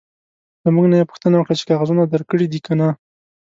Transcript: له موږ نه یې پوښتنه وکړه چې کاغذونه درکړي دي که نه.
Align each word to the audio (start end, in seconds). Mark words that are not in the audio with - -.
له 0.63 0.69
موږ 0.75 0.85
نه 0.91 0.95
یې 0.99 1.09
پوښتنه 1.11 1.35
وکړه 1.37 1.55
چې 1.59 1.67
کاغذونه 1.69 2.03
درکړي 2.05 2.47
دي 2.51 2.59
که 2.65 2.73
نه. 2.79 2.87